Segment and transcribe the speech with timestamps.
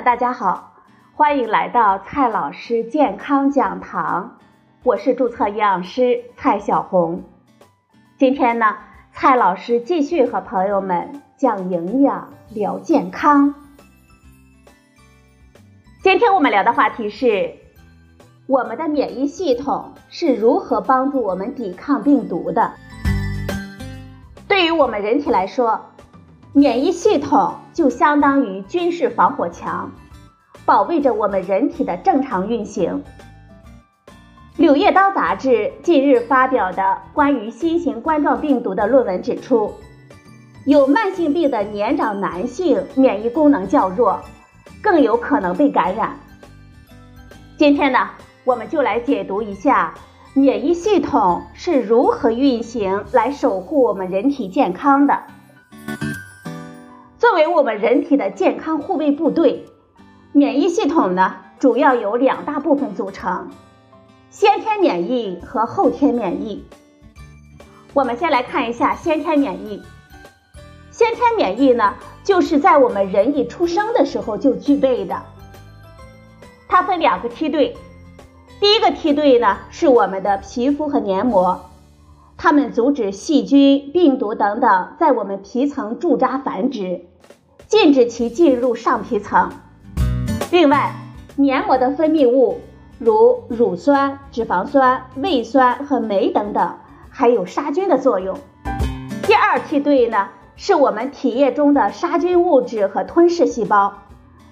[0.00, 0.72] 大家好，
[1.14, 4.38] 欢迎来到蔡老师健康讲堂，
[4.84, 7.22] 我是注册营养师蔡小红。
[8.16, 8.78] 今天呢，
[9.12, 13.54] 蔡老师继续和朋友们讲营养、聊健康。
[16.02, 17.54] 今天我们聊的话题是，
[18.48, 22.72] 我们的免疫系统是如何帮助我们抵抗病毒的？
[24.48, 25.80] 对于我们人体来说，
[26.54, 29.90] 免疫系统就相当于军事防火墙，
[30.66, 33.02] 保卫着我们人体的正常运行。
[34.58, 39.72] 《柳叶刀》杂志近日发表的关于新型冠状病毒的论文指出，
[40.66, 44.20] 有慢性病的年长男性免疫功能较弱，
[44.82, 46.18] 更有可能被感染。
[47.56, 48.10] 今天呢，
[48.44, 49.94] 我们就来解读一下
[50.34, 55.18] 免疫系统是如何运行来守护我们人体健康的。
[57.32, 59.64] 作为我们人体的健康护卫部队，
[60.32, 63.48] 免疫系统呢主要由两大部分组成：
[64.28, 66.62] 先天免疫和后天免疫。
[67.94, 69.82] 我们先来看一下先天免疫。
[70.90, 75.22] 先天免疫呢，就是在我们人一出生的时候就具备的。
[76.68, 77.74] 它分两个梯队，
[78.60, 81.58] 第一个梯队呢是我们的皮肤和黏膜，
[82.44, 87.02] 它们阻止细菌、病毒等等在我们皮层驻扎繁殖。
[87.68, 89.48] 禁止其进入上皮层。
[90.50, 90.92] 另外，
[91.36, 92.58] 黏膜的分泌物
[92.98, 96.74] 如乳酸、脂肪酸、胃酸和酶等等，
[97.10, 98.36] 还有杀菌的作用。
[99.22, 103.92] 第二梯队呢，是我们体液中的杀菌物质和吞噬细胞，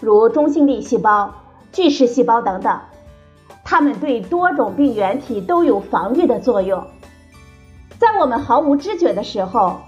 [0.00, 1.32] 如中性粒细胞、
[1.70, 2.80] 巨噬细胞等等，
[3.62, 6.84] 它们对多种病原体都有防御的作用。
[7.98, 9.80] 在我们毫无知觉的时候。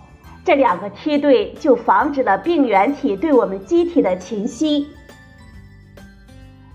[0.44, 4.88] 这两个梯队就防止了病原体对我们机体的侵袭。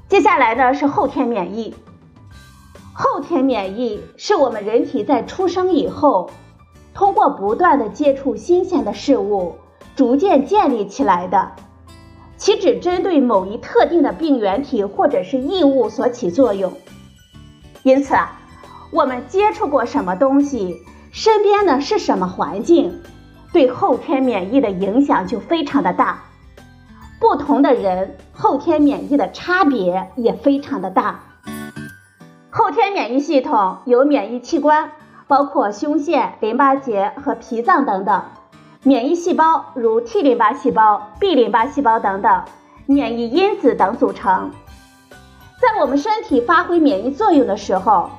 [0.08, 1.74] 接下来呢是后天免疫。
[2.94, 6.30] 后天免疫是我们人体在出生以后，
[6.94, 9.56] 通过不断的接触新鲜的事物，
[9.96, 11.54] 逐渐建立起来的。
[12.38, 16.72] 其只针对某一特定的病原体或者是异物所起作用。
[17.82, 18.40] 因此啊，
[18.92, 20.78] 我们接触过什么东西，
[21.14, 23.02] 身边呢是什么环境。
[23.54, 26.24] 对后天免疫的影响就非常的大，
[27.20, 31.20] 不同的人后天免疫的差别也非常的大。
[32.50, 34.90] 后天免疫系统由免疫器官，
[35.28, 38.24] 包括胸腺、淋巴结和脾脏等等，
[38.82, 42.44] 免疫细胞如 T 淋巴细胞、B 淋巴细胞等等，
[42.88, 44.50] 免疫因子等组成。
[45.62, 48.10] 在我们身体发挥免疫作用的时候，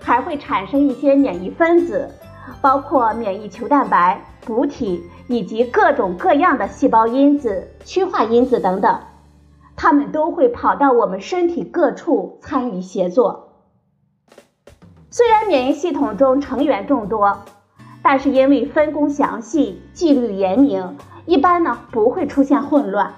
[0.00, 2.12] 还会产生一些免疫分子。
[2.60, 9.00] 包括免疫球蛋白、补体以及各种各样的细胞因子、趋化因子等等，
[9.76, 13.48] 它们都会跑到我们身体各处参与协作。
[15.10, 17.38] 虽然免疫系统中成员众多，
[18.02, 20.96] 但是因为分工详细、纪律严明，
[21.26, 23.14] 一般呢不会出现混乱。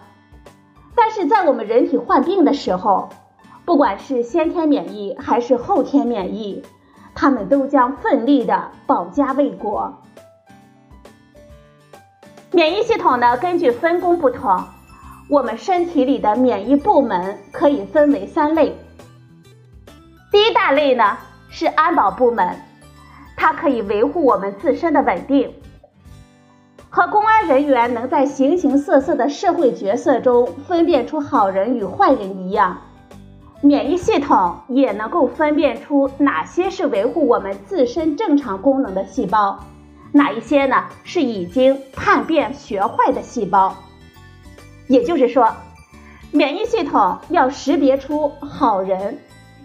[0.94, 3.08] 但是在我们人体患病的时候，
[3.64, 6.62] 不管是先天免疫还是后天免疫。
[7.22, 9.96] 他们都将奋力的保家卫国。
[12.50, 14.64] 免疫系统呢，根据分工不同，
[15.28, 18.76] 我们身体里的免疫部门可以分为三类。
[20.32, 21.16] 第一大类呢
[21.48, 22.56] 是安保部门，
[23.36, 25.54] 它可以维护我们自身的稳定，
[26.90, 32.78] 和公安人员能在形形色色的社会角色中分辨出好人与坏人一样。
[33.64, 39.60] 免疫系统也能够分辨出哪些是维护我们自身正常功能的细胞，
[40.10, 43.76] 哪一些呢是已经叛变学坏的细胞。
[44.88, 45.48] 也就是说，
[46.32, 49.18] 免疫系统要识别出好人，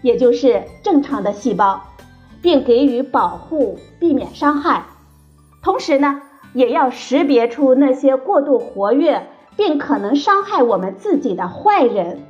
[0.03, 1.81] 也就是正常的细胞，
[2.39, 4.83] 并给予保护，避免伤害；
[5.63, 6.21] 同时呢，
[6.53, 12.21] 也要识别出那些过度活跃并可能伤害我们自己的坏人，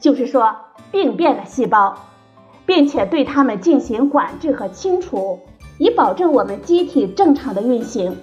[0.00, 0.56] 就是说。
[0.92, 1.96] 病变的细胞，
[2.64, 5.40] 并且对它们进行管制和清除，
[5.78, 8.16] 以保证我们机体正常的运行。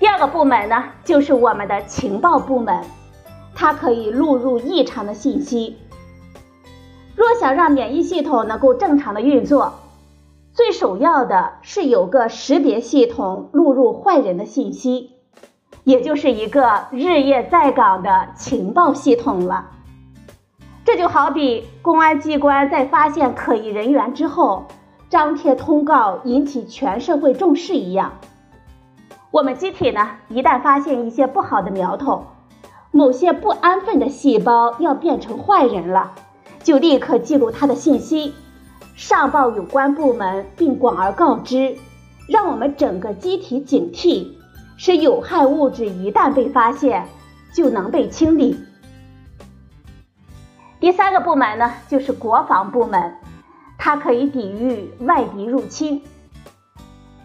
[0.00, 2.84] 第二个部门呢，就是我们的情报部门，
[3.54, 5.76] 它可以录入异常的信息。
[7.14, 9.74] 若想让免疫系统能够正常的运作，
[10.52, 15.12] 最首要的是有个识别系统录入坏人的信息，
[15.88, 19.70] 也就是一个日夜在岗的情报系统了。
[20.84, 24.66] 这就好比公安机关在发现可疑人员之后，
[25.08, 28.12] 张贴通告引起全社会重视一样。
[29.30, 32.26] 我们机体呢，一旦发现一些不好的苗头，
[32.90, 36.12] 某些不安分的细胞要变成坏人了，
[36.62, 38.34] 就立刻记录它的信息，
[38.94, 41.78] 上报有关部门，并广而告之，
[42.28, 44.34] 让我们整个机体警惕，
[44.78, 47.04] 使有害物质一旦被发现，
[47.52, 48.56] 就能被清理。
[50.78, 53.16] 第三个部门呢，就是国防部门，
[53.76, 56.00] 它可以抵御外敌入侵。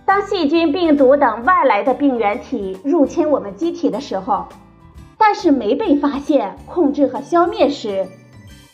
[0.03, 4.47] 当细菌、病毒等外来的病原体入侵我们机体的时候，
[5.19, 8.07] 但是没被发现、控制和消灭时，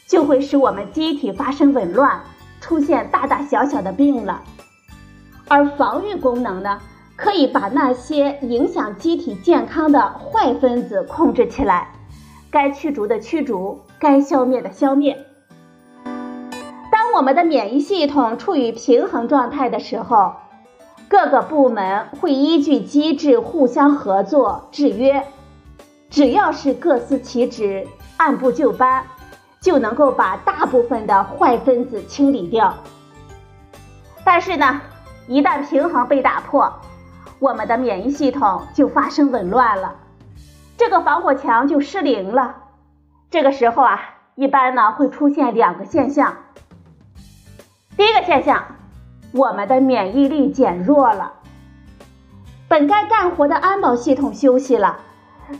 [0.07, 2.21] 就会使我们机体发生紊乱，
[2.61, 4.41] 出现大大小小的病了。
[5.49, 6.79] 而防御功能呢，
[7.21, 11.89] 可以把那些影响机体健康的坏分子控制起来，
[12.49, 15.25] 该驱逐的驱逐，该消灭的消灭。
[16.89, 20.35] 当我们的免疫系统处于平衡状态的时候，
[21.09, 25.27] 各个部门会依据机制互相合作制约，
[26.09, 29.03] 只要是各司其职，按部就班，
[29.59, 32.73] 就能够把大部分的坏分子清理掉。
[34.23, 34.79] 但是呢，
[35.27, 36.71] 一旦平衡被打破，
[37.39, 39.95] 我们的免疫系统就发生紊乱了，
[40.77, 42.55] 这个防火墙就失灵了。
[43.31, 43.99] 这个时候啊，
[44.35, 46.35] 一般呢会出现两个现象。
[47.97, 48.63] 第一个现象。
[49.31, 51.33] 我们的免疫力减弱了，
[52.67, 55.01] 本该干活的安保系统休息了，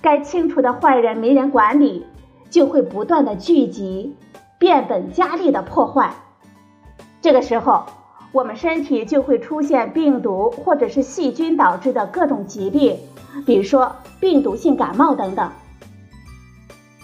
[0.02, 2.08] 该清除的坏人没人管理，
[2.50, 4.18] 就会不断的聚集，
[4.58, 6.16] 变本加厉的破坏。
[7.22, 7.86] 这个时候，
[8.32, 12.98] 我们身体就会出现病毒或者是细菌导致的各种疾病，
[13.46, 15.52] 比如说病毒性感冒等等。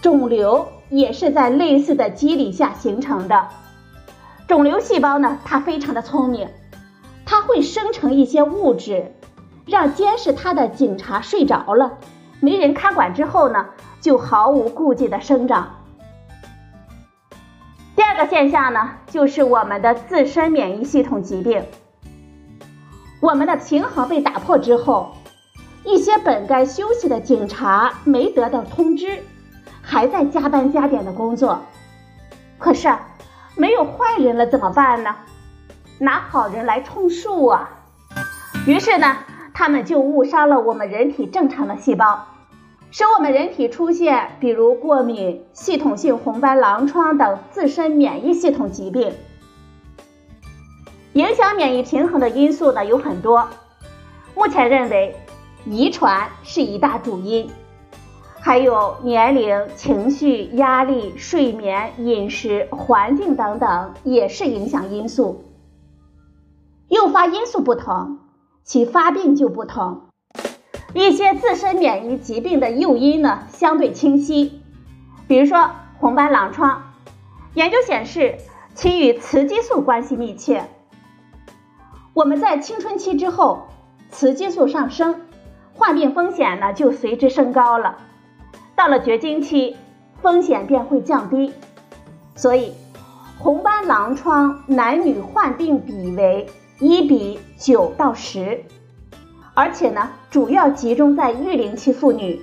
[0.00, 3.48] 肿瘤也是在类似的机理下形成的。
[4.46, 6.48] 肿瘤细胞呢，它非常的聪明，
[7.24, 9.12] 它会生成一些物质，
[9.66, 11.98] 让监视它的警察睡着了，
[12.38, 13.66] 没人看管之后呢，
[14.00, 15.74] 就毫无顾忌的生长。
[17.96, 21.64] 第二个现象呢，就是我们的自身免疫系统疾病，
[23.20, 25.16] 我们的平衡被打破之后，
[25.82, 29.18] 一些本该休息的警察没得到通知，
[29.82, 31.58] 还在加班加点的工作，
[32.58, 32.94] 可是。
[33.58, 35.16] 没有坏人了怎么办呢？
[35.98, 37.70] 拿好人来充数啊！
[38.66, 39.16] 于是呢，
[39.54, 42.26] 他们就误伤了我们人体正常的细胞，
[42.90, 49.12] 使我们人体出现比如过敏、系统性红斑狼疮等自身免疫系统疾病。
[51.12, 53.48] 影响免疫平衡的因素呢有很多，
[54.34, 55.16] 目前认为
[55.64, 57.50] 遗传是一大主因。
[58.38, 65.44] 还有年龄、情绪、压力、睡眠、饮食、环境等等，也是影响因素。
[66.88, 68.18] 诱发因素不同，
[68.62, 70.02] 其发病就不同。
[70.98, 74.62] 一些自身免疫疾病的诱因呢，相对清晰。
[75.28, 76.94] 比如说红斑狼疮，
[77.54, 78.36] 研究显示
[78.74, 80.64] 其与雌激素关系密切。
[82.14, 83.66] 我们在青春期之后，
[84.10, 85.22] 雌激素上升，
[85.74, 87.98] 患病风险呢就随之升高了。
[88.74, 89.76] 到了绝经期，
[90.22, 91.52] 风险便会降低，
[92.34, 92.72] 所以
[93.38, 96.46] 红斑狼疮男女患病比为
[96.78, 98.64] 一比九到十，
[99.56, 102.38] 而且呢，主要集中在育龄期妇女。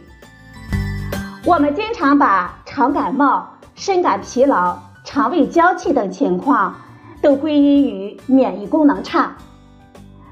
[1.45, 6.75] 我们经常把常感冒、深感疲劳、肠胃娇气等情况
[7.21, 9.35] 都归因于免疫功能差，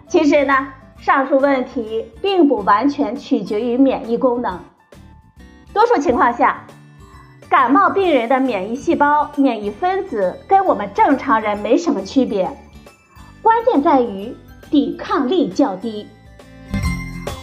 [0.08, 4.60] 其实呢，上述问题并不完全取决于免疫功能。
[5.72, 6.66] 多数情况下，
[7.48, 12.50] 感冒病人的免疫细胞、免疫分子跟我们正常人没什么区别，
[13.44, 14.36] 关键在于
[14.72, 16.08] 抵抗力较低。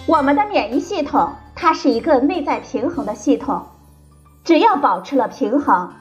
[0.08, 3.66] 我们的免疫系统它是一个内在平衡的系统，
[4.42, 5.92] 只要保持了平衡，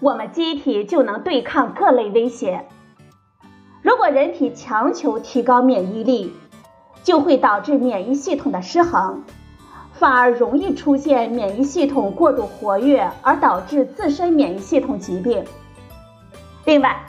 [0.00, 2.66] 我们机体就能对抗各类威胁。
[3.80, 6.36] 如果人体强求提高免疫力，
[7.02, 9.24] 就会导致免疫系统的失衡。
[9.94, 15.42] 反而容易出现免疫系统过度活跃，而导致自身免疫系统疾病。
[16.66, 17.02] 另外，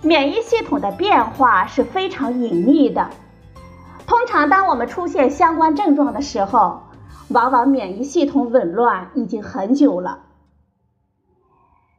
[0.00, 3.10] 免疫系统的变化是非常隐秘的。
[4.10, 6.82] 通常，当我们出现相关症状的时候，
[7.28, 10.22] 往往免疫系统紊乱已经很久了。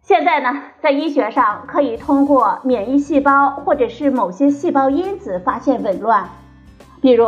[0.01, 6.27] 现在呢，在医学上可以通过免疫细胞或者是某些细胞因子发现紊乱，
[7.00, 7.25] 比如。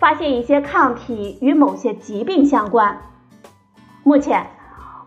[0.00, 2.98] 发现一些抗体与某些疾病相关。
[4.02, 4.48] 目前，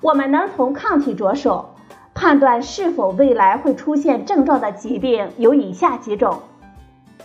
[0.01, 1.75] 我们能从抗体着手
[2.15, 6.41] 判断是否未来会出现症状的疾病有以下几种：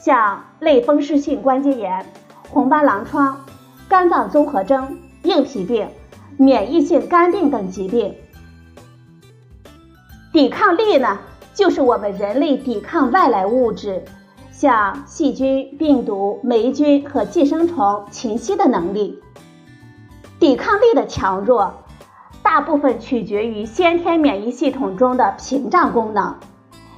[0.04, 2.04] 像类风湿性关节炎、
[2.50, 3.44] 红斑狼疮、
[3.88, 5.86] 肝脏综合征、硬皮病、
[6.36, 8.12] 免疫性肝病等疾病。
[10.32, 11.20] 抵抗力呢，
[11.54, 14.02] 就是我们人类抵抗外来物质，
[14.50, 19.20] 像细菌、病毒、霉菌和寄生虫侵袭的能力。
[20.40, 21.72] 抵抗力的强弱，
[22.42, 26.34] 大部分取决于先天免疫系统中的屏障功能，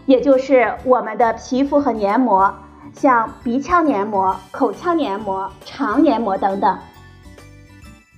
[0.06, 2.54] 也就是我们的皮肤和黏膜，
[2.94, 6.78] 像鼻腔黏膜、口腔黏膜、肠黏膜等等。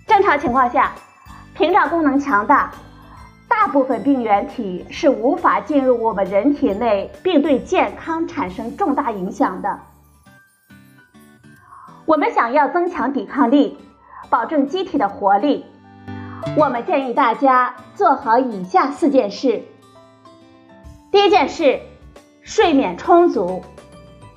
[0.06, 0.92] 正常情况下，
[1.54, 2.70] 屏障功能强大，
[3.48, 9.80] 大部分病原体是无法进入我们人体内，并对健康产生重大影响的。
[12.04, 13.78] 我们想要增强抵抗力，
[14.30, 15.64] 保证机体的活力，
[16.56, 19.62] 我们建议大家做好以下四件事。
[21.10, 21.80] 第一件事，
[22.42, 23.62] 睡眠充足。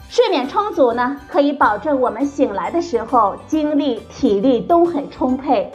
[0.10, 5.72] 睡眠充足呢，可以保证我们醒来的时候精力、体力都很充沛。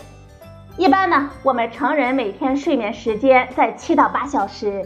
[0.77, 4.85] 一般呢，我们成人每天睡眠时间在七到八小时，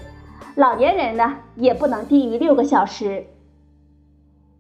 [0.54, 3.24] 老年人呢也不能低于六个小时。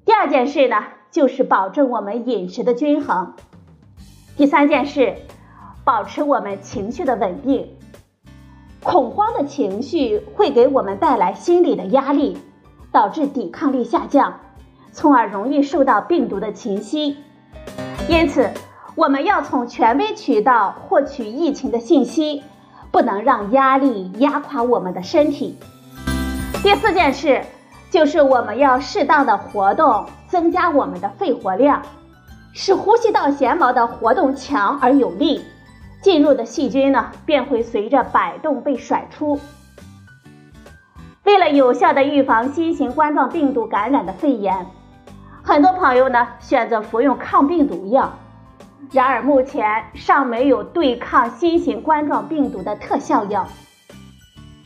[0.06, 3.34] 第二件事呢，就是保证我们饮食的均衡。
[4.38, 5.16] 第三件事，
[5.84, 7.76] 保持我们情绪的稳定。
[8.82, 12.38] 恐慌的情绪会给我们带来心理的压力，
[12.90, 14.40] 导致抵抗力下降。
[14.98, 17.18] 从而容易受到病毒的侵袭，
[18.08, 18.50] 因此
[18.96, 22.42] 我们要从权威渠道获取疫情的信息，
[22.90, 25.56] 不能让压力压垮我们的身体。
[26.64, 27.42] 第四件事
[27.92, 31.80] 就是我们要适当的活动，增加我们的肺活量，
[32.52, 35.44] 使呼吸道纤毛的活动强而有力，
[36.02, 39.38] 进入的细菌呢便会随着摆动被甩出。
[41.22, 44.66] 为了有效的预防新型冠状病毒感染的肺炎。
[45.48, 48.12] 很多朋友呢选择服用抗病毒药，
[48.92, 53.48] 然而目前尚没有对抗新型冠状病毒的特效药。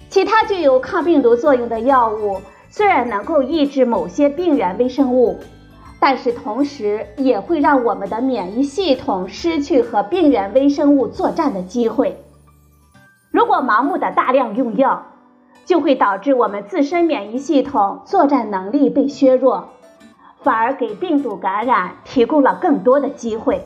[0.09, 5.39] 其他具有抗病毒作用的药物虽然能够抑制某些病原微生物，
[6.01, 12.21] 但是同时也会让我们的免疫系统失去和病原微生物作战的机会。
[13.31, 15.07] 如果盲目的大量用药，
[15.65, 19.69] 就会导致我们自身免疫系统作战能力被削弱。
[20.43, 23.65] 反而给病毒感染提供了更多的机会。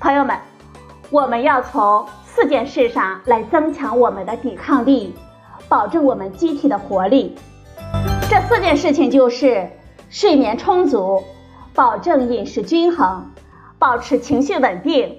[0.00, 0.36] 朋友们，
[1.10, 5.14] 我们要从四件事上来增强我们的抵抗力，
[5.68, 7.36] 保证我们机体的活力。
[8.30, 9.70] 这四件事情就是
[10.08, 11.22] 睡眠充足，
[11.74, 13.30] 保证饮食均衡，
[13.78, 15.18] 保持情绪稳定，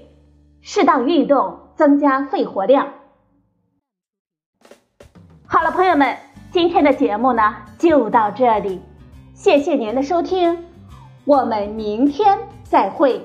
[0.62, 2.88] 适当运动，增加肺活量。
[5.46, 6.18] 好了，朋友们，
[6.52, 8.82] 今天的节目呢就到这里。
[9.44, 10.58] 谢谢您的收听，
[11.26, 13.22] 我们明天再会。